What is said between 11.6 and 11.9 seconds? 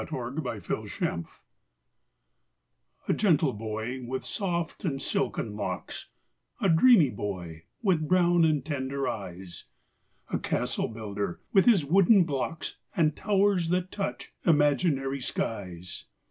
his